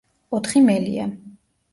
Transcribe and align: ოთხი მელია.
ოთხი 0.37 0.63
მელია. 0.69 1.05